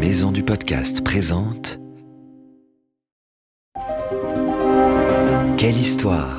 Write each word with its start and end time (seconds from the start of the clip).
Maison 0.00 0.30
du 0.30 0.44
Podcast 0.44 1.02
présente 1.02 1.80
Quelle 5.56 5.76
histoire 5.76 6.38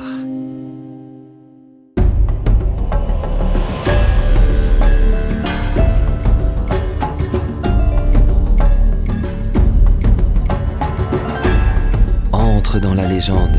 Entre 12.32 12.80
dans 12.80 12.94
la 12.94 13.06
légende. 13.06 13.58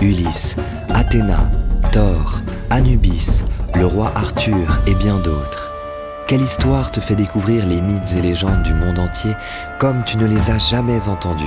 Ulysse, 0.00 0.54
Athéna, 0.88 1.50
Thor, 1.90 2.40
Anubis, 2.70 3.42
le 3.74 3.86
roi 3.86 4.12
Arthur 4.14 4.78
et 4.86 4.94
bien 4.94 5.16
d'autres. 5.18 5.65
Quelle 6.28 6.42
histoire 6.42 6.90
te 6.90 6.98
fait 6.98 7.14
découvrir 7.14 7.64
les 7.64 7.80
mythes 7.80 8.14
et 8.18 8.20
légendes 8.20 8.64
du 8.64 8.74
monde 8.74 8.98
entier 8.98 9.30
comme 9.78 10.02
tu 10.04 10.16
ne 10.16 10.26
les 10.26 10.50
as 10.50 10.58
jamais 10.58 11.08
entendus 11.08 11.44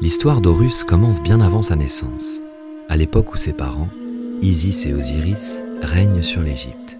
L'histoire 0.00 0.40
d'Horus 0.40 0.84
commence 0.84 1.22
bien 1.22 1.42
avant 1.42 1.60
sa 1.60 1.76
naissance, 1.76 2.40
à 2.88 2.96
l'époque 2.96 3.34
où 3.34 3.36
ses 3.36 3.52
parents, 3.52 3.90
Isis 4.40 4.86
et 4.86 4.94
Osiris, 4.94 5.62
règnent 5.82 6.22
sur 6.22 6.40
l'Égypte. 6.40 6.98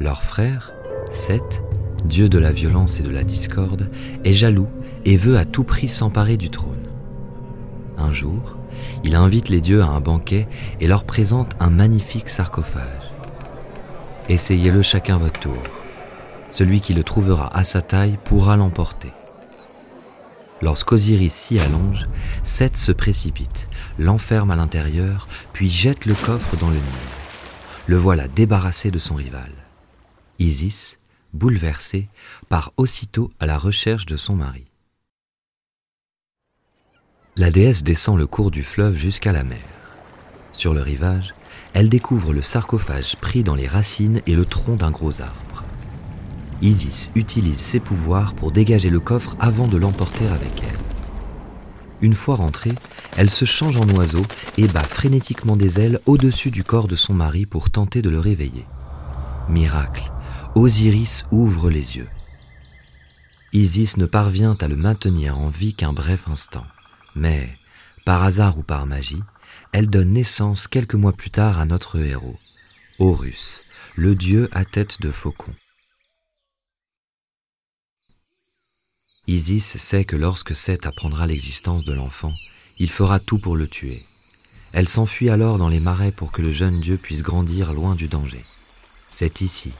Leur 0.00 0.24
frère, 0.24 0.72
Seth, 1.12 1.62
dieu 2.04 2.28
de 2.28 2.38
la 2.38 2.50
violence 2.50 2.98
et 2.98 3.04
de 3.04 3.10
la 3.10 3.22
discorde, 3.22 3.88
est 4.24 4.32
jaloux 4.32 4.68
et 5.04 5.16
veut 5.16 5.38
à 5.38 5.44
tout 5.44 5.64
prix 5.64 5.88
s'emparer 5.88 6.36
du 6.36 6.50
trône. 6.50 6.87
Un 7.98 8.12
jour, 8.12 8.56
il 9.02 9.16
invite 9.16 9.48
les 9.48 9.60
dieux 9.60 9.82
à 9.82 9.88
un 9.88 10.00
banquet 10.00 10.46
et 10.80 10.86
leur 10.86 11.04
présente 11.04 11.54
un 11.58 11.68
magnifique 11.68 12.28
sarcophage. 12.28 13.12
Essayez-le 14.28 14.82
chacun 14.82 15.18
votre 15.18 15.40
tour. 15.40 15.62
Celui 16.50 16.80
qui 16.80 16.94
le 16.94 17.02
trouvera 17.02 17.54
à 17.56 17.64
sa 17.64 17.82
taille 17.82 18.18
pourra 18.24 18.56
l'emporter. 18.56 19.12
Lorsqu'Osiris 20.62 21.34
s'y 21.34 21.58
allonge, 21.58 22.08
Seth 22.44 22.76
se 22.76 22.92
précipite, 22.92 23.68
l'enferme 23.98 24.50
à 24.50 24.56
l'intérieur, 24.56 25.28
puis 25.52 25.68
jette 25.68 26.04
le 26.04 26.14
coffre 26.14 26.56
dans 26.56 26.68
le 26.68 26.74
Nil. 26.74 26.82
Le 27.86 27.96
voilà 27.96 28.28
débarrassé 28.28 28.90
de 28.90 28.98
son 28.98 29.14
rival. 29.14 29.50
Isis, 30.38 30.98
bouleversée, 31.32 32.08
part 32.48 32.72
aussitôt 32.76 33.30
à 33.40 33.46
la 33.46 33.58
recherche 33.58 34.06
de 34.06 34.16
son 34.16 34.34
mari. 34.36 34.66
La 37.38 37.52
déesse 37.52 37.84
descend 37.84 38.18
le 38.18 38.26
cours 38.26 38.50
du 38.50 38.64
fleuve 38.64 38.96
jusqu'à 38.96 39.30
la 39.30 39.44
mer. 39.44 39.60
Sur 40.50 40.74
le 40.74 40.82
rivage, 40.82 41.34
elle 41.72 41.88
découvre 41.88 42.32
le 42.32 42.42
sarcophage 42.42 43.14
pris 43.14 43.44
dans 43.44 43.54
les 43.54 43.68
racines 43.68 44.20
et 44.26 44.34
le 44.34 44.44
tronc 44.44 44.74
d'un 44.74 44.90
gros 44.90 45.20
arbre. 45.20 45.62
Isis 46.62 47.12
utilise 47.14 47.58
ses 47.58 47.78
pouvoirs 47.78 48.34
pour 48.34 48.50
dégager 48.50 48.90
le 48.90 48.98
coffre 48.98 49.36
avant 49.38 49.68
de 49.68 49.76
l'emporter 49.76 50.26
avec 50.26 50.50
elle. 50.64 50.80
Une 52.00 52.14
fois 52.14 52.34
rentrée, 52.34 52.74
elle 53.16 53.30
se 53.30 53.44
change 53.44 53.76
en 53.76 53.88
oiseau 53.90 54.22
et 54.56 54.66
bat 54.66 54.82
frénétiquement 54.82 55.54
des 55.54 55.78
ailes 55.78 56.00
au-dessus 56.06 56.50
du 56.50 56.64
corps 56.64 56.88
de 56.88 56.96
son 56.96 57.14
mari 57.14 57.46
pour 57.46 57.70
tenter 57.70 58.02
de 58.02 58.10
le 58.10 58.18
réveiller. 58.18 58.66
Miracle, 59.48 60.10
Osiris 60.56 61.24
ouvre 61.30 61.70
les 61.70 61.98
yeux. 61.98 62.08
Isis 63.52 63.96
ne 63.96 64.06
parvient 64.06 64.56
à 64.60 64.66
le 64.66 64.74
maintenir 64.76 65.38
en 65.38 65.48
vie 65.48 65.74
qu'un 65.74 65.92
bref 65.92 66.24
instant, 66.28 66.66
mais, 67.18 67.58
par 68.04 68.22
hasard 68.22 68.58
ou 68.58 68.62
par 68.62 68.86
magie, 68.86 69.22
elle 69.72 69.90
donne 69.90 70.12
naissance 70.12 70.68
quelques 70.68 70.94
mois 70.94 71.12
plus 71.12 71.30
tard 71.30 71.58
à 71.58 71.66
notre 71.66 71.98
héros, 71.98 72.38
Horus, 72.98 73.62
le 73.96 74.14
dieu 74.14 74.48
à 74.52 74.64
tête 74.64 75.00
de 75.00 75.12
faucon. 75.12 75.52
Isis 79.26 79.76
sait 79.76 80.04
que 80.04 80.16
lorsque 80.16 80.56
Seth 80.56 80.86
apprendra 80.86 81.26
l'existence 81.26 81.84
de 81.84 81.92
l'enfant, 81.92 82.32
il 82.78 82.88
fera 82.88 83.20
tout 83.20 83.38
pour 83.38 83.56
le 83.56 83.68
tuer. 83.68 84.02
Elle 84.72 84.88
s'enfuit 84.88 85.28
alors 85.28 85.58
dans 85.58 85.68
les 85.68 85.80
marais 85.80 86.12
pour 86.12 86.32
que 86.32 86.40
le 86.40 86.52
jeune 86.52 86.80
dieu 86.80 86.96
puisse 86.96 87.22
grandir 87.22 87.72
loin 87.72 87.94
du 87.94 88.08
danger. 88.08 88.44
C'est 89.10 89.40
ici, 89.40 89.72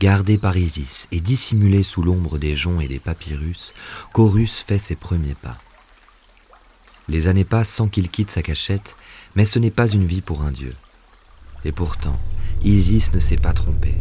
gardé 0.00 0.38
par 0.38 0.56
Isis 0.56 1.06
et 1.12 1.20
dissimulé 1.20 1.82
sous 1.82 2.02
l'ombre 2.02 2.38
des 2.38 2.56
joncs 2.56 2.82
et 2.82 2.88
des 2.88 2.98
papyrus, 2.98 3.74
qu'Horus 4.12 4.60
fait 4.66 4.78
ses 4.78 4.96
premiers 4.96 5.34
pas. 5.34 5.58
Les 7.08 7.26
années 7.28 7.44
passent 7.44 7.70
sans 7.70 7.88
qu'il 7.88 8.08
quitte 8.08 8.30
sa 8.30 8.42
cachette, 8.42 8.94
mais 9.36 9.44
ce 9.44 9.58
n'est 9.58 9.70
pas 9.70 9.88
une 9.88 10.04
vie 10.04 10.22
pour 10.22 10.42
un 10.42 10.50
dieu. 10.50 10.70
Et 11.64 11.72
pourtant, 11.72 12.16
Isis 12.64 13.12
ne 13.14 13.20
s'est 13.20 13.36
pas 13.36 13.52
trompée. 13.52 13.94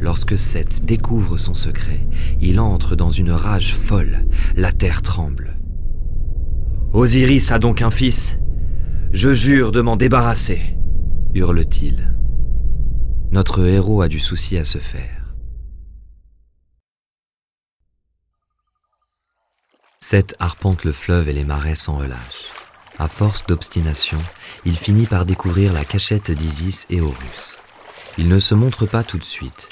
Lorsque 0.00 0.38
Seth 0.38 0.84
découvre 0.84 1.38
son 1.38 1.54
secret, 1.54 2.00
il 2.40 2.58
entre 2.58 2.96
dans 2.96 3.10
une 3.10 3.30
rage 3.30 3.74
folle. 3.74 4.24
La 4.56 4.72
terre 4.72 5.02
tremble. 5.02 5.58
Osiris 6.92 7.52
a 7.52 7.58
donc 7.58 7.82
un 7.82 7.90
fils 7.90 8.38
Je 9.12 9.32
jure 9.32 9.70
de 9.70 9.80
m'en 9.80 9.96
débarrasser, 9.96 10.60
hurle-t-il. 11.34 12.14
Notre 13.30 13.64
héros 13.64 14.02
a 14.02 14.08
du 14.08 14.18
souci 14.18 14.56
à 14.58 14.64
se 14.64 14.78
faire. 14.78 15.19
Seth 20.02 20.34
arpente 20.40 20.84
le 20.84 20.92
fleuve 20.92 21.28
et 21.28 21.32
les 21.32 21.44
marais 21.44 21.76
sans 21.76 21.98
relâche. 21.98 22.48
À 22.98 23.06
force 23.06 23.46
d'obstination, 23.46 24.18
il 24.64 24.76
finit 24.76 25.06
par 25.06 25.26
découvrir 25.26 25.72
la 25.72 25.84
cachette 25.84 26.30
d'Isis 26.30 26.86
et 26.90 27.00
Horus. 27.00 27.58
Il 28.18 28.28
ne 28.28 28.38
se 28.38 28.54
montre 28.54 28.86
pas 28.86 29.04
tout 29.04 29.18
de 29.18 29.24
suite, 29.24 29.68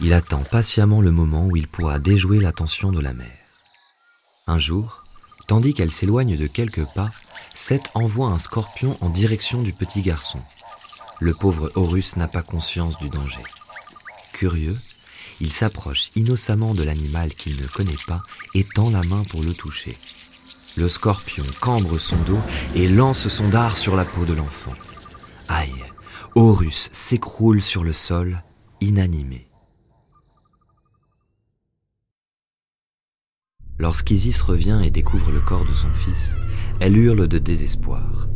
il 0.00 0.12
attend 0.12 0.42
patiemment 0.42 1.00
le 1.00 1.10
moment 1.10 1.46
où 1.46 1.56
il 1.56 1.66
pourra 1.66 1.98
déjouer 1.98 2.40
l'attention 2.40 2.92
de 2.92 3.00
la 3.00 3.14
mère. 3.14 3.26
Un 4.46 4.58
jour, 4.58 5.04
tandis 5.46 5.74
qu'elle 5.74 5.92
s'éloigne 5.92 6.36
de 6.36 6.46
quelques 6.46 6.86
pas, 6.94 7.10
Seth 7.54 7.90
envoie 7.94 8.28
un 8.28 8.38
scorpion 8.38 8.96
en 9.00 9.08
direction 9.08 9.62
du 9.62 9.72
petit 9.72 10.02
garçon. 10.02 10.40
Le 11.20 11.34
pauvre 11.34 11.72
Horus 11.74 12.16
n'a 12.16 12.28
pas 12.28 12.42
conscience 12.42 12.96
du 12.98 13.08
danger. 13.08 13.42
Curieux, 14.32 14.78
il 15.40 15.52
s'approche 15.52 16.10
innocemment 16.16 16.74
de 16.74 16.82
l'animal 16.82 17.34
qu'il 17.34 17.60
ne 17.60 17.66
connaît 17.66 17.92
pas 18.06 18.22
et 18.54 18.64
tend 18.64 18.90
la 18.90 19.02
main 19.02 19.24
pour 19.24 19.42
le 19.42 19.54
toucher. 19.54 19.96
Le 20.76 20.88
scorpion 20.88 21.44
cambre 21.60 21.98
son 21.98 22.16
dos 22.18 22.40
et 22.74 22.88
lance 22.88 23.28
son 23.28 23.48
dard 23.48 23.76
sur 23.76 23.96
la 23.96 24.04
peau 24.04 24.24
de 24.24 24.34
l'enfant. 24.34 24.72
Aïe, 25.48 25.84
Horus 26.34 26.90
s'écroule 26.92 27.60
sur 27.60 27.82
le 27.82 27.92
sol, 27.92 28.42
inanimé. 28.80 29.48
Lorsqu'Isis 33.78 34.42
revient 34.42 34.80
et 34.84 34.90
découvre 34.90 35.30
le 35.30 35.40
corps 35.40 35.64
de 35.64 35.72
son 35.72 35.90
fils, 35.90 36.32
elle 36.80 36.96
hurle 36.96 37.26
de 37.26 37.38
désespoir. 37.38 38.28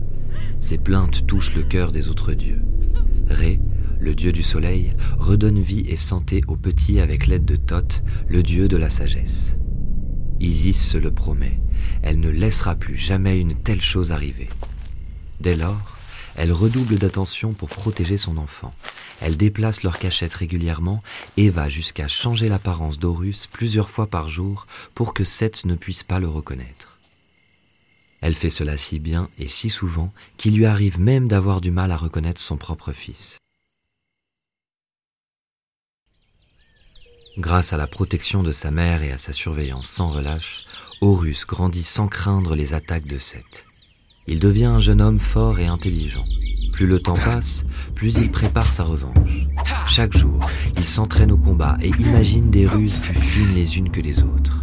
Ses 0.60 0.78
plaintes 0.78 1.26
touchent 1.26 1.54
le 1.54 1.62
cœur 1.62 1.92
des 1.92 2.08
autres 2.08 2.32
dieux. 2.32 2.62
Ré, 3.28 3.60
le 3.98 4.14
dieu 4.14 4.32
du 4.32 4.42
soleil, 4.42 4.94
redonne 5.18 5.60
vie 5.60 5.84
et 5.88 5.96
santé 5.96 6.42
au 6.46 6.56
petit 6.56 7.00
avec 7.00 7.26
l'aide 7.26 7.44
de 7.44 7.56
Thoth, 7.56 8.02
le 8.28 8.42
dieu 8.42 8.68
de 8.68 8.76
la 8.76 8.90
sagesse. 8.90 9.56
Isis 10.40 10.88
se 10.88 10.98
le 10.98 11.10
promet, 11.10 11.58
elle 12.02 12.20
ne 12.20 12.28
laissera 12.28 12.74
plus 12.74 12.96
jamais 12.96 13.38
une 13.38 13.54
telle 13.54 13.82
chose 13.82 14.12
arriver. 14.12 14.48
Dès 15.40 15.56
lors, 15.56 15.96
elle 16.36 16.52
redouble 16.52 16.96
d'attention 16.96 17.52
pour 17.52 17.68
protéger 17.68 18.18
son 18.18 18.36
enfant. 18.36 18.74
Elle 19.20 19.36
déplace 19.36 19.82
leur 19.82 19.98
cachette 19.98 20.34
régulièrement 20.34 21.02
et 21.36 21.48
va 21.48 21.68
jusqu'à 21.68 22.08
changer 22.08 22.48
l'apparence 22.48 22.98
d'Horus 22.98 23.46
plusieurs 23.46 23.88
fois 23.88 24.08
par 24.08 24.28
jour 24.28 24.66
pour 24.94 25.14
que 25.14 25.24
Seth 25.24 25.64
ne 25.64 25.74
puisse 25.74 26.02
pas 26.02 26.18
le 26.18 26.28
reconnaître. 26.28 26.98
Elle 28.20 28.34
fait 28.34 28.50
cela 28.50 28.76
si 28.76 28.98
bien 28.98 29.28
et 29.38 29.48
si 29.48 29.70
souvent 29.70 30.12
qu'il 30.38 30.56
lui 30.56 30.66
arrive 30.66 30.98
même 30.98 31.28
d'avoir 31.28 31.60
du 31.60 31.70
mal 31.70 31.92
à 31.92 31.96
reconnaître 31.96 32.40
son 32.40 32.56
propre 32.56 32.92
fils. 32.92 33.38
Grâce 37.36 37.72
à 37.72 37.76
la 37.76 37.88
protection 37.88 38.44
de 38.44 38.52
sa 38.52 38.70
mère 38.70 39.02
et 39.02 39.10
à 39.10 39.18
sa 39.18 39.32
surveillance 39.32 39.88
sans 39.88 40.08
relâche, 40.08 40.66
Horus 41.00 41.44
grandit 41.46 41.82
sans 41.82 42.06
craindre 42.06 42.54
les 42.54 42.74
attaques 42.74 43.08
de 43.08 43.18
Seth. 43.18 43.66
Il 44.28 44.38
devient 44.38 44.66
un 44.66 44.78
jeune 44.78 45.02
homme 45.02 45.18
fort 45.18 45.58
et 45.58 45.66
intelligent. 45.66 46.22
Plus 46.72 46.86
le 46.86 47.00
temps 47.00 47.16
passe, 47.16 47.64
plus 47.96 48.18
il 48.18 48.30
prépare 48.30 48.72
sa 48.72 48.84
revanche. 48.84 49.48
Chaque 49.88 50.16
jour, 50.16 50.46
il 50.76 50.84
s'entraîne 50.84 51.32
au 51.32 51.36
combat 51.36 51.76
et 51.82 51.90
imagine 51.98 52.52
des 52.52 52.66
ruses 52.66 52.98
plus 52.98 53.16
fines 53.16 53.54
les 53.54 53.78
unes 53.78 53.90
que 53.90 54.00
les 54.00 54.22
autres. 54.22 54.62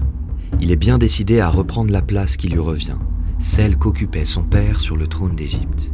Il 0.62 0.72
est 0.72 0.78
bien 0.78 0.98
décidé 0.98 1.42
à 1.42 1.50
reprendre 1.50 1.92
la 1.92 2.02
place 2.02 2.38
qui 2.38 2.48
lui 2.48 2.60
revient, 2.60 2.98
celle 3.40 3.76
qu'occupait 3.76 4.24
son 4.24 4.46
père 4.46 4.80
sur 4.80 4.96
le 4.96 5.08
trône 5.08 5.36
d'Égypte. 5.36 5.92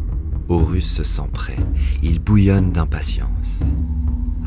Horus 0.48 0.94
se 0.94 1.04
sent 1.04 1.28
prêt, 1.34 1.58
il 2.04 2.20
bouillonne 2.20 2.72
d'impatience. 2.72 3.64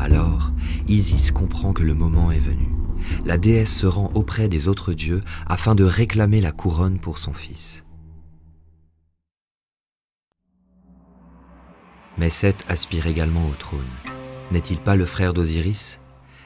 Alors, 0.01 0.51
Isis 0.89 1.31
comprend 1.31 1.75
que 1.75 1.83
le 1.83 1.93
moment 1.93 2.33
est 2.33 2.39
venu. 2.39 2.71
La 3.27 3.37
déesse 3.37 3.73
se 3.73 3.85
rend 3.85 4.11
auprès 4.15 4.49
des 4.49 4.67
autres 4.67 4.95
dieux 4.95 5.21
afin 5.47 5.75
de 5.75 5.85
réclamer 5.85 6.41
la 6.41 6.53
couronne 6.53 6.99
pour 6.99 7.19
son 7.19 7.35
fils. 7.35 7.85
Mais 12.17 12.31
Seth 12.31 12.65
aspire 12.71 13.07
également 13.09 13.47
au 13.47 13.53
trône. 13.59 13.81
N'est-il 14.53 14.79
pas 14.79 14.97
le 14.97 15.05
frère 15.05 15.35
d'Osiris? 15.35 16.01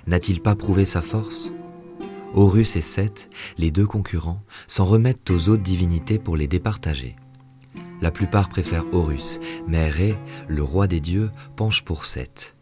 N'a-t-il 0.08 0.40
pas 0.40 0.56
prouvé 0.56 0.84
sa 0.84 1.00
force? 1.00 1.48
Horus 2.34 2.74
et 2.74 2.80
Seth, 2.80 3.30
les 3.56 3.70
deux 3.70 3.86
concurrents, 3.86 4.42
s'en 4.66 4.84
remettent 4.84 5.30
aux 5.30 5.48
autres 5.48 5.62
divinités 5.62 6.18
pour 6.18 6.36
les 6.36 6.48
départager. 6.48 7.14
La 8.00 8.10
plupart 8.10 8.48
préfèrent 8.48 8.92
Horus, 8.92 9.38
mais 9.68 9.88
Ré, 9.88 10.18
le 10.48 10.64
roi 10.64 10.88
des 10.88 11.00
dieux, 11.00 11.30
penche 11.54 11.84
pour 11.84 12.04
Seth. 12.04 12.56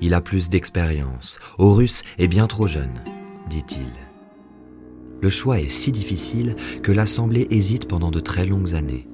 Il 0.00 0.14
a 0.14 0.20
plus 0.20 0.48
d'expérience. 0.48 1.38
Horus 1.58 2.02
est 2.18 2.28
bien 2.28 2.46
trop 2.46 2.66
jeune, 2.66 3.02
dit-il. 3.50 3.92
Le 5.20 5.28
choix 5.28 5.60
est 5.60 5.70
si 5.70 5.90
difficile 5.90 6.54
que 6.82 6.92
l'Assemblée 6.92 7.48
hésite 7.50 7.88
pendant 7.88 8.10
de 8.10 8.20
très 8.20 8.46
longues 8.46 8.74
années. 8.74 9.08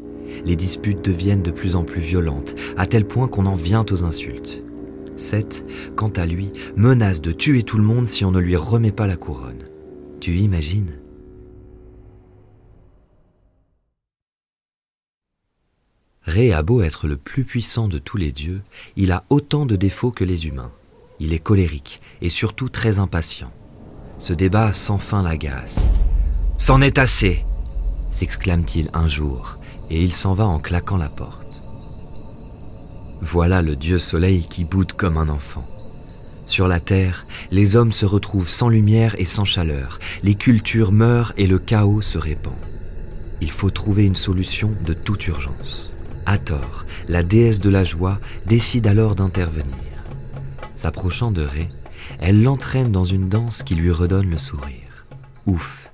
Les 0.44 0.56
disputes 0.56 1.02
deviennent 1.02 1.42
de 1.42 1.50
plus 1.50 1.76
en 1.76 1.84
plus 1.84 2.00
violentes, 2.00 2.54
à 2.76 2.86
tel 2.86 3.06
point 3.06 3.28
qu'on 3.28 3.46
en 3.46 3.54
vient 3.54 3.86
aux 3.90 4.04
insultes. 4.04 4.62
Seth, 5.16 5.64
quant 5.96 6.10
à 6.10 6.26
lui, 6.26 6.50
menace 6.76 7.22
de 7.22 7.32
tuer 7.32 7.62
tout 7.62 7.78
le 7.78 7.84
monde 7.84 8.08
si 8.08 8.24
on 8.24 8.32
ne 8.32 8.40
lui 8.40 8.56
remet 8.56 8.92
pas 8.92 9.06
la 9.06 9.16
couronne. 9.16 9.64
Tu 10.20 10.36
imagines? 10.38 10.98
Ré 16.26 16.52
a 16.52 16.62
beau 16.62 16.82
être 16.82 17.06
le 17.06 17.16
plus 17.16 17.44
puissant 17.44 17.88
de 17.88 17.98
tous 17.98 18.16
les 18.16 18.32
dieux, 18.32 18.62
il 18.96 19.12
a 19.12 19.24
autant 19.30 19.66
de 19.66 19.76
défauts 19.76 20.10
que 20.10 20.24
les 20.24 20.46
humains. 20.46 20.72
Il 21.20 21.32
est 21.32 21.38
colérique 21.38 22.00
et 22.22 22.30
surtout 22.30 22.68
très 22.68 22.98
impatient. 22.98 23.50
Ce 24.18 24.32
débat 24.32 24.72
sans 24.72 24.98
fin 24.98 25.22
l'agace. 25.22 25.80
C'en 26.58 26.80
est 26.80 26.98
assez 26.98 27.44
s'exclame-t-il 28.14 28.90
un 28.94 29.08
jour, 29.08 29.58
et 29.90 30.00
il 30.02 30.14
s'en 30.14 30.34
va 30.34 30.46
en 30.46 30.60
claquant 30.60 30.96
la 30.96 31.08
porte. 31.08 31.62
Voilà 33.20 33.60
le 33.60 33.74
dieu 33.74 33.98
soleil 33.98 34.46
qui 34.48 34.64
boude 34.64 34.92
comme 34.92 35.18
un 35.18 35.28
enfant. 35.28 35.66
Sur 36.46 36.68
la 36.68 36.78
terre, 36.78 37.26
les 37.50 37.74
hommes 37.74 37.92
se 37.92 38.06
retrouvent 38.06 38.48
sans 38.48 38.68
lumière 38.68 39.16
et 39.18 39.24
sans 39.24 39.44
chaleur, 39.44 39.98
les 40.22 40.36
cultures 40.36 40.92
meurent 40.92 41.32
et 41.36 41.48
le 41.48 41.58
chaos 41.58 42.02
se 42.02 42.18
répand. 42.18 42.54
Il 43.40 43.50
faut 43.50 43.70
trouver 43.70 44.04
une 44.04 44.16
solution 44.16 44.72
de 44.86 44.94
toute 44.94 45.26
urgence. 45.26 45.93
Hathor, 46.26 46.84
la 47.08 47.22
déesse 47.22 47.60
de 47.60 47.70
la 47.70 47.84
joie, 47.84 48.18
décide 48.46 48.86
alors 48.86 49.14
d'intervenir. 49.14 49.74
S'approchant 50.76 51.30
de 51.30 51.42
Ré, 51.42 51.68
elle 52.20 52.42
l'entraîne 52.42 52.92
dans 52.92 53.04
une 53.04 53.28
danse 53.28 53.62
qui 53.62 53.74
lui 53.74 53.90
redonne 53.90 54.30
le 54.30 54.38
sourire. 54.38 55.06
Ouf 55.46 55.90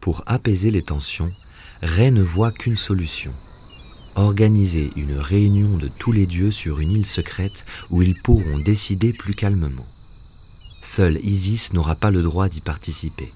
Pour 0.00 0.22
apaiser 0.26 0.70
les 0.70 0.82
tensions, 0.82 1.30
Ré 1.82 2.10
ne 2.10 2.22
voit 2.22 2.52
qu'une 2.52 2.76
solution. 2.76 3.32
Organiser 4.16 4.90
une 4.96 5.16
réunion 5.16 5.76
de 5.76 5.88
tous 5.88 6.12
les 6.12 6.26
dieux 6.26 6.50
sur 6.50 6.80
une 6.80 6.90
île 6.90 7.06
secrète 7.06 7.64
où 7.90 8.02
ils 8.02 8.20
pourront 8.20 8.58
décider 8.58 9.12
plus 9.12 9.34
calmement. 9.34 9.86
Seul 10.82 11.18
Isis 11.24 11.72
n'aura 11.72 11.94
pas 11.94 12.10
le 12.10 12.22
droit 12.22 12.48
d'y 12.48 12.60
participer. 12.60 13.32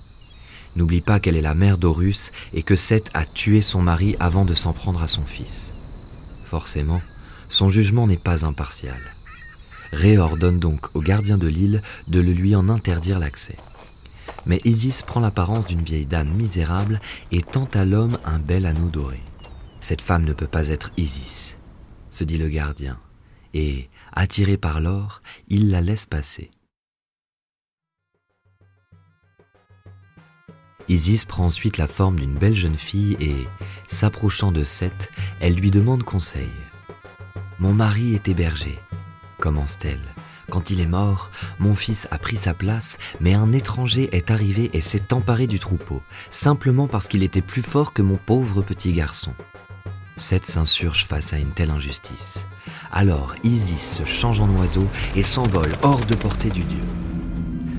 N'oublie 0.77 1.01
pas 1.01 1.21
qu'elle 1.21 1.37
est 1.37 1.43
la 1.43 1.55
mère 1.55 1.79
d'Horus 1.79 2.33
et 2.53 2.63
que 2.63 2.77
Seth 2.77 3.11
a 3.15 3.25
tué 3.25 3.63
son 3.63 3.83
mari 3.83 4.17
avant 4.19 4.45
de 4.45 4.55
s'en 4.55 4.73
prendre 4.73 5.03
à 5.03 5.09
son 5.09 5.23
fils. 5.23 5.71
Forcément, 6.45 7.01
son 7.49 7.69
jugement 7.69 8.07
n'est 8.07 8.17
pas 8.17 8.45
impartial. 8.45 8.99
Ré 9.93 10.19
ordonne 10.19 10.59
donc 10.59 10.95
au 10.95 11.01
gardien 11.01 11.39
de 11.39 11.47
l'île 11.47 11.83
de 12.09 12.21
le 12.21 12.33
lui 12.33 12.57
en 12.57 12.69
interdire 12.69 13.21
l'accès. 13.21 13.57
Mais 14.47 14.61
Isis 14.65 15.03
prend 15.03 15.21
l'apparence 15.21 15.67
d'une 15.67 15.83
vieille 15.83 16.07
dame 16.07 16.29
misérable 16.29 17.01
et 17.31 17.43
tend 17.43 17.69
à 17.75 17.85
l'homme 17.85 18.19
un 18.25 18.39
bel 18.39 18.67
anneau 18.67 18.89
doré. 18.89 19.21
Cette 19.81 20.03
femme 20.03 20.25
ne 20.25 20.33
peut 20.33 20.49
pas 20.49 20.69
être 20.69 20.91
Isis, 20.97 21.57
se 22.11 22.25
dit 22.25 22.39
le 22.39 22.49
gardien, 22.49 22.99
et, 23.53 23.89
attiré 24.13 24.57
par 24.57 24.81
l'or, 24.81 25.23
il 25.49 25.71
la 25.71 25.81
laisse 25.81 26.07
passer. 26.07 26.51
Isis 30.89 31.25
prend 31.25 31.47
ensuite 31.47 31.79
la 31.79 31.87
forme 31.87 32.21
d'une 32.21 32.35
belle 32.35 32.57
jeune 32.57 32.77
fille 32.77 33.17
et, 33.21 33.49
s'approchant 33.87 34.53
de 34.53 34.65
Seth, 34.65 35.11
elle 35.41 35.55
lui 35.55 35.71
demande 35.71 36.03
conseil. 36.03 36.51
Mon 37.59 37.73
mari 37.73 38.15
était 38.15 38.35
berger, 38.35 38.79
commence-t-elle. 39.39 40.01
Quand 40.51 40.71
il 40.71 40.81
est 40.81 40.87
mort, 40.87 41.31
mon 41.59 41.75
fils 41.75 42.07
a 42.11 42.19
pris 42.19 42.37
sa 42.37 42.53
place, 42.53 42.99
mais 43.21 43.33
un 43.33 43.53
étranger 43.53 44.11
est 44.13 44.31
arrivé 44.31 44.71
et 44.75 44.83
s'est 44.83 45.15
emparé 45.15 45.47
du 45.47 45.59
troupeau, 45.59 46.03
simplement 46.31 46.87
parce 46.87 47.09
qu'il 47.09 47.23
était 47.23 47.41
plus 47.41 47.63
fort 47.63 47.93
que 47.95 48.03
mon 48.03 48.17
pauvre 48.17 48.61
petit 48.61 48.93
garçon. 48.93 49.33
Seth 50.19 50.47
s'insurge 50.47 51.07
face 51.07 51.33
à 51.33 51.39
une 51.39 51.51
telle 51.51 51.71
injustice. 51.71 52.45
Alors 52.93 53.35
Isis 53.43 53.97
se 53.97 54.05
change 54.05 54.41
en 54.41 54.49
oiseau 54.57 54.87
et 55.17 55.25
s'envole 55.25 55.73
hors 55.83 56.05
de 56.05 56.15
portée 56.15 56.51
du 56.51 56.63
dieu. 56.63 56.83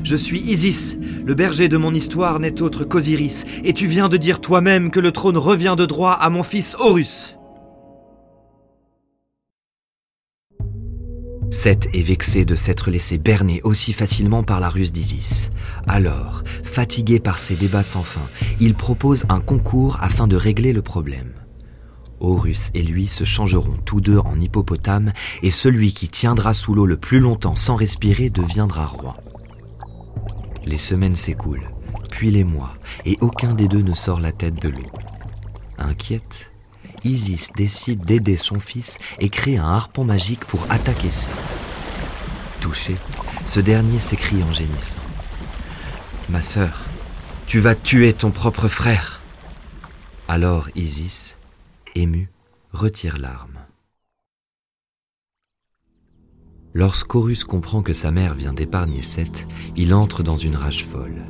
Je 0.06 0.16
suis 0.16 0.40
Isis, 0.40 0.98
le 1.26 1.34
berger 1.34 1.68
de 1.68 1.78
mon 1.78 1.92
histoire 1.92 2.40
n'est 2.40 2.62
autre 2.62 2.84
qu'Osiris, 2.84 3.44
et 3.64 3.74
tu 3.74 3.88
viens 3.88 4.08
de 4.08 4.18
dire 4.18 4.40
toi-même 4.40 4.92
que 4.92 5.00
le 5.00 5.12
trône 5.12 5.36
revient 5.36 5.74
de 5.76 5.88
droit 5.88 6.12
à 6.12 6.30
mon 6.30 6.44
fils 6.44 6.76
Horus. 6.80 7.38
Seth 11.50 11.90
est 11.96 12.04
vexé 12.04 12.46
de 12.46 12.54
s'être 12.54 12.92
laissé 12.92 13.18
berner 13.18 13.62
aussi 13.64 13.94
facilement 13.94 14.44
par 14.44 14.60
la 14.60 14.70
ruse 14.70 14.94
d'Isis. 14.94 15.50
Alors, 15.88 16.44
fatigué 16.62 17.20
par 17.20 17.40
ces 17.40 17.56
débats 17.56 17.82
sans 17.82 18.04
fin, 18.04 18.30
il 18.60 18.76
propose 18.76 19.26
un 19.28 19.40
concours 19.40 19.98
afin 20.02 20.28
de 20.28 20.36
régler 20.36 20.72
le 20.72 20.84
problème. 20.84 21.34
Horus 22.20 22.70
et 22.76 22.84
lui 22.84 23.08
se 23.08 23.24
changeront 23.24 23.78
tous 23.84 24.02
deux 24.02 24.20
en 24.20 24.40
hippopotame 24.40 25.14
et 25.42 25.50
celui 25.50 25.94
qui 25.94 26.10
tiendra 26.10 26.54
sous 26.54 26.76
l'eau 26.76 26.86
le 26.86 26.98
plus 26.98 27.20
longtemps 27.20 27.56
sans 27.56 27.76
respirer 27.76 28.30
deviendra 28.30 28.86
roi. 28.86 29.16
Les 30.66 30.80
semaines 30.80 31.16
s'écoulent, 31.16 31.70
puis 32.10 32.32
les 32.32 32.44
mois, 32.44 32.74
et 33.06 33.18
aucun 33.22 33.54
des 33.54 33.68
deux 33.68 33.82
ne 33.82 33.94
sort 33.94 34.20
la 34.20 34.32
tête 34.32 34.62
de 34.62 34.70
l'eau. 34.70 34.88
Inquiète, 35.78 36.48
Isis 37.04 37.52
décide 37.56 38.04
d'aider 38.04 38.36
son 38.36 38.60
fils 38.60 38.98
et 39.20 39.30
crée 39.30 39.58
un 39.58 39.68
harpon 39.68 40.04
magique 40.04 40.44
pour 40.46 40.66
attaquer 40.72 41.12
Seth. 41.12 41.30
Touché, 42.62 42.96
ce 43.46 43.60
dernier 43.60 44.00
s'écrie 44.00 44.42
en 44.42 44.52
gémissant. 44.52 44.98
Ma 46.30 46.42
sœur, 46.42 46.84
tu 47.46 47.60
vas 47.60 47.76
tuer 47.76 48.14
ton 48.14 48.32
propre 48.32 48.68
frère. 48.68 49.22
Alors 50.28 50.70
Isis, 50.74 51.38
ému, 51.94 52.32
retire 52.74 53.18
l'arme. 53.18 53.55
Lorsqu'Horus 56.78 57.46
comprend 57.46 57.82
que 57.82 57.94
sa 57.94 58.12
mère 58.12 58.34
vient 58.34 58.52
d'épargner 58.52 59.02
Seth, 59.02 59.48
il 59.78 59.94
entre 59.94 60.24
dans 60.24 60.36
une 60.36 60.58
rage 60.58 60.84
folle. 60.84 61.24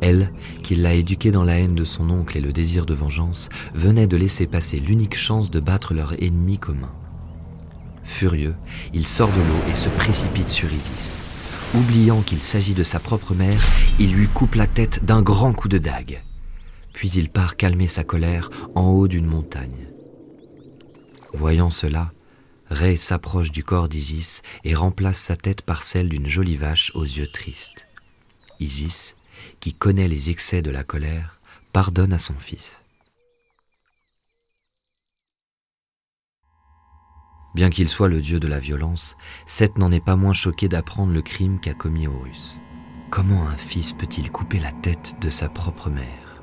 Elle, 0.00 0.32
qui 0.62 0.76
l'a 0.76 0.94
éduqué 0.94 1.32
dans 1.32 1.42
la 1.42 1.58
haine 1.58 1.74
de 1.74 1.82
son 1.82 2.10
oncle 2.10 2.38
et 2.38 2.40
le 2.40 2.52
désir 2.52 2.86
de 2.86 2.94
vengeance, 2.94 3.48
venait 3.74 4.06
de 4.06 4.16
laisser 4.16 4.46
passer 4.46 4.76
l'unique 4.76 5.16
chance 5.16 5.50
de 5.50 5.58
battre 5.58 5.94
leur 5.94 6.12
ennemi 6.22 6.58
commun. 6.58 6.92
Furieux, 8.04 8.54
il 8.92 9.04
sort 9.04 9.30
de 9.30 9.40
l'eau 9.40 9.68
et 9.68 9.74
se 9.74 9.88
précipite 9.88 10.48
sur 10.48 10.72
Isis. 10.72 11.22
Oubliant 11.74 12.22
qu'il 12.22 12.40
s'agit 12.40 12.74
de 12.74 12.84
sa 12.84 13.00
propre 13.00 13.34
mère, 13.34 13.60
il 13.98 14.12
lui 14.12 14.28
coupe 14.28 14.54
la 14.54 14.68
tête 14.68 15.04
d'un 15.04 15.22
grand 15.22 15.54
coup 15.54 15.68
de 15.68 15.78
dague. 15.78 16.22
Puis 16.92 17.10
il 17.10 17.30
part 17.30 17.56
calmer 17.56 17.88
sa 17.88 18.04
colère 18.04 18.48
en 18.76 18.90
haut 18.90 19.08
d'une 19.08 19.26
montagne. 19.26 19.88
Voyant 21.32 21.70
cela, 21.70 22.12
Ré 22.70 22.96
s'approche 22.96 23.50
du 23.50 23.62
corps 23.62 23.88
d'Isis 23.88 24.42
et 24.64 24.74
remplace 24.74 25.18
sa 25.18 25.36
tête 25.36 25.62
par 25.62 25.82
celle 25.82 26.08
d'une 26.08 26.28
jolie 26.28 26.56
vache 26.56 26.90
aux 26.94 27.04
yeux 27.04 27.26
tristes. 27.26 27.86
Isis, 28.60 29.16
qui 29.60 29.74
connaît 29.74 30.08
les 30.08 30.30
excès 30.30 30.62
de 30.62 30.70
la 30.70 30.84
colère, 30.84 31.40
pardonne 31.72 32.12
à 32.12 32.18
son 32.18 32.34
fils. 32.34 32.80
Bien 37.54 37.70
qu'il 37.70 37.88
soit 37.88 38.08
le 38.08 38.20
dieu 38.20 38.40
de 38.40 38.48
la 38.48 38.58
violence, 38.58 39.16
Seth 39.46 39.78
n'en 39.78 39.92
est 39.92 40.04
pas 40.04 40.16
moins 40.16 40.32
choqué 40.32 40.68
d'apprendre 40.68 41.12
le 41.12 41.22
crime 41.22 41.60
qu'a 41.60 41.74
commis 41.74 42.08
Horus. 42.08 42.58
Comment 43.10 43.46
un 43.46 43.56
fils 43.56 43.92
peut-il 43.92 44.32
couper 44.32 44.58
la 44.58 44.72
tête 44.72 45.14
de 45.20 45.30
sa 45.30 45.48
propre 45.48 45.88
mère? 45.88 46.42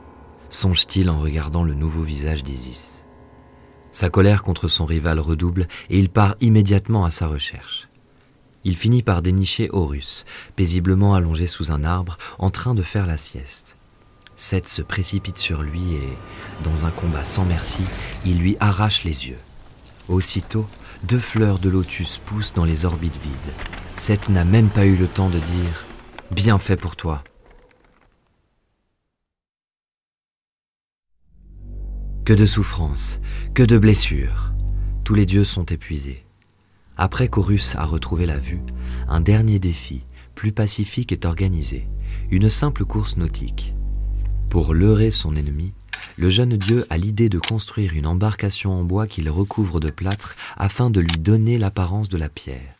Songe-t-il 0.49 1.09
en 1.09 1.19
regardant 1.19 1.63
le 1.63 1.73
nouveau 1.73 2.03
visage 2.03 2.43
d'Isis? 2.43 3.00
Sa 3.91 4.09
colère 4.09 4.43
contre 4.43 4.67
son 4.67 4.85
rival 4.85 5.19
redouble 5.19 5.67
et 5.89 5.99
il 5.99 6.09
part 6.09 6.35
immédiatement 6.41 7.05
à 7.05 7.11
sa 7.11 7.27
recherche. 7.27 7.87
Il 8.63 8.77
finit 8.77 9.01
par 9.01 9.21
dénicher 9.21 9.69
Horus, 9.71 10.25
paisiblement 10.55 11.15
allongé 11.15 11.47
sous 11.47 11.71
un 11.71 11.83
arbre, 11.83 12.17
en 12.37 12.51
train 12.51 12.75
de 12.75 12.83
faire 12.83 13.07
la 13.07 13.17
sieste. 13.17 13.75
Seth 14.37 14.67
se 14.67 14.81
précipite 14.81 15.37
sur 15.37 15.61
lui 15.61 15.93
et, 15.93 16.17
dans 16.63 16.85
un 16.85 16.91
combat 16.91 17.25
sans 17.25 17.45
merci, 17.45 17.83
il 18.25 18.39
lui 18.39 18.57
arrache 18.59 19.03
les 19.03 19.27
yeux. 19.27 19.39
Aussitôt, 20.07 20.65
deux 21.03 21.19
fleurs 21.19 21.59
de 21.59 21.69
lotus 21.69 22.17
poussent 22.17 22.53
dans 22.53 22.65
les 22.65 22.85
orbites 22.85 23.19
vides. 23.21 23.53
Seth 23.97 24.29
n'a 24.29 24.45
même 24.45 24.69
pas 24.69 24.85
eu 24.85 24.95
le 24.95 25.07
temps 25.07 25.29
de 25.29 25.39
dire⁇ 25.39 25.85
Bien 26.33 26.57
fait 26.59 26.77
pour 26.77 26.95
toi⁇ 26.95 27.23
Que 32.23 32.33
de 32.33 32.45
souffrances, 32.45 33.19
que 33.55 33.63
de 33.63 33.79
blessures. 33.79 34.53
Tous 35.03 35.15
les 35.15 35.25
dieux 35.25 35.43
sont 35.43 35.65
épuisés. 35.65 36.23
Après 36.95 37.29
qu'Horus 37.29 37.75
a 37.75 37.85
retrouvé 37.85 38.27
la 38.27 38.37
vue, 38.37 38.61
un 39.07 39.21
dernier 39.21 39.57
défi, 39.57 40.03
plus 40.35 40.51
pacifique, 40.51 41.11
est 41.11 41.25
organisé. 41.25 41.87
Une 42.29 42.47
simple 42.49 42.85
course 42.85 43.17
nautique. 43.17 43.73
Pour 44.51 44.75
leurrer 44.75 45.09
son 45.09 45.35
ennemi, 45.35 45.73
le 46.15 46.29
jeune 46.29 46.57
dieu 46.57 46.85
a 46.91 46.97
l'idée 46.97 47.27
de 47.27 47.39
construire 47.39 47.93
une 47.95 48.05
embarcation 48.05 48.79
en 48.79 48.83
bois 48.83 49.07
qu'il 49.07 49.27
recouvre 49.27 49.79
de 49.79 49.89
plâtre 49.89 50.35
afin 50.57 50.91
de 50.91 50.99
lui 50.99 51.17
donner 51.17 51.57
l'apparence 51.57 52.07
de 52.07 52.17
la 52.17 52.29
pierre. 52.29 52.75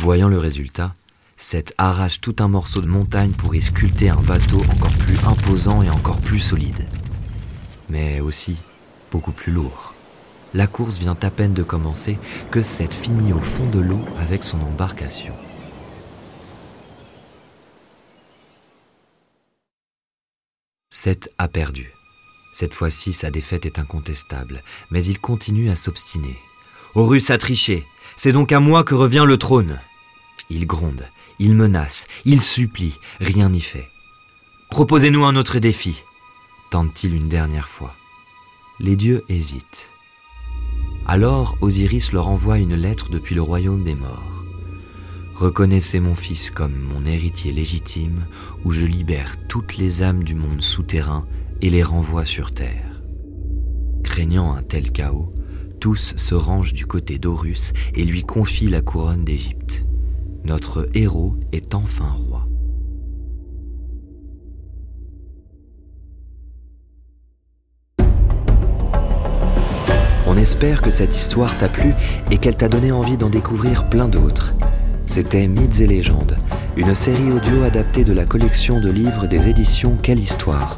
Voyant 0.00 0.28
le 0.28 0.38
résultat, 0.38 0.94
Seth 1.36 1.74
arrache 1.76 2.22
tout 2.22 2.36
un 2.38 2.48
morceau 2.48 2.80
de 2.80 2.86
montagne 2.86 3.32
pour 3.32 3.54
y 3.54 3.60
sculpter 3.60 4.08
un 4.08 4.22
bateau 4.22 4.62
encore 4.70 4.96
plus 4.96 5.18
imposant 5.26 5.82
et 5.82 5.90
encore 5.90 6.22
plus 6.22 6.38
solide. 6.38 6.86
Mais 7.92 8.20
aussi 8.20 8.56
beaucoup 9.10 9.32
plus 9.32 9.52
lourd. 9.52 9.92
La 10.54 10.66
course 10.66 10.98
vient 10.98 11.16
à 11.20 11.30
peine 11.30 11.52
de 11.52 11.62
commencer 11.62 12.18
que 12.50 12.62
Seth 12.62 12.94
finit 12.94 13.34
au 13.34 13.38
fond 13.38 13.68
de 13.68 13.80
l'eau 13.80 14.00
avec 14.18 14.42
son 14.44 14.58
embarcation. 14.62 15.34
Seth 20.90 21.30
a 21.36 21.48
perdu. 21.48 21.92
Cette 22.54 22.72
fois-ci, 22.72 23.12
sa 23.12 23.30
défaite 23.30 23.66
est 23.66 23.78
incontestable, 23.78 24.62
mais 24.90 25.04
il 25.04 25.18
continue 25.20 25.68
à 25.68 25.76
s'obstiner. 25.76 26.38
Horus 26.94 27.28
a 27.28 27.36
triché. 27.36 27.84
C'est 28.16 28.32
donc 28.32 28.52
à 28.52 28.60
moi 28.60 28.84
que 28.84 28.94
revient 28.94 29.24
le 29.26 29.36
trône. 29.36 29.78
Il 30.48 30.66
gronde, 30.66 31.06
il 31.38 31.54
menace, 31.54 32.06
il 32.24 32.40
supplie, 32.40 32.94
rien 33.20 33.50
n'y 33.50 33.60
fait. 33.60 33.90
Proposez-nous 34.70 35.26
un 35.26 35.36
autre 35.36 35.58
défi, 35.58 36.02
tente-t-il 36.72 37.14
une 37.14 37.28
dernière 37.28 37.68
fois? 37.68 37.94
Les 38.80 38.96
dieux 38.96 39.24
hésitent. 39.28 39.90
Alors 41.06 41.58
Osiris 41.60 42.12
leur 42.12 42.28
envoie 42.28 42.56
une 42.56 42.74
lettre 42.74 43.10
depuis 43.10 43.34
le 43.34 43.42
royaume 43.42 43.84
des 43.84 43.94
morts. 43.94 44.42
Reconnaissez 45.34 46.00
mon 46.00 46.14
fils 46.14 46.50
comme 46.50 46.74
mon 46.74 47.04
héritier 47.04 47.52
légitime, 47.52 48.24
où 48.64 48.70
je 48.70 48.86
libère 48.86 49.36
toutes 49.48 49.76
les 49.76 50.02
âmes 50.02 50.24
du 50.24 50.34
monde 50.34 50.62
souterrain 50.62 51.26
et 51.60 51.68
les 51.68 51.82
renvoie 51.82 52.24
sur 52.24 52.52
terre. 52.54 53.02
Craignant 54.02 54.54
un 54.54 54.62
tel 54.62 54.92
chaos, 54.92 55.34
tous 55.78 56.14
se 56.16 56.34
rangent 56.34 56.72
du 56.72 56.86
côté 56.86 57.18
d'Horus 57.18 57.74
et 57.94 58.04
lui 58.04 58.22
confient 58.22 58.70
la 58.70 58.80
couronne 58.80 59.26
d'Égypte. 59.26 59.84
Notre 60.44 60.88
héros 60.94 61.36
est 61.52 61.74
enfin 61.74 62.08
roi. 62.08 62.48
Espère 70.42 70.82
que 70.82 70.90
cette 70.90 71.14
histoire 71.14 71.56
t'a 71.56 71.68
plu 71.68 71.94
et 72.32 72.36
qu'elle 72.36 72.56
t'a 72.56 72.68
donné 72.68 72.90
envie 72.90 73.16
d'en 73.16 73.30
découvrir 73.30 73.88
plein 73.88 74.08
d'autres. 74.08 74.54
C'était 75.06 75.46
Mythes 75.46 75.80
et 75.80 75.86
légendes, 75.86 76.36
une 76.76 76.96
série 76.96 77.30
audio 77.30 77.62
adaptée 77.62 78.02
de 78.02 78.12
la 78.12 78.24
collection 78.24 78.80
de 78.80 78.90
livres 78.90 79.28
des 79.28 79.48
éditions 79.48 79.96
Quelle 80.02 80.18
Histoire. 80.18 80.76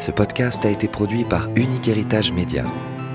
Ce 0.00 0.10
podcast 0.10 0.64
a 0.64 0.70
été 0.70 0.88
produit 0.88 1.24
par 1.24 1.50
Unique 1.56 1.86
Héritage 1.86 2.32
Média. 2.32 2.64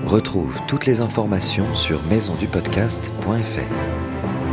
Retrouve 0.06 0.60
toutes 0.68 0.86
les 0.86 1.00
informations 1.00 1.74
sur 1.74 2.00
maisondupodcast.fr. 2.04 4.45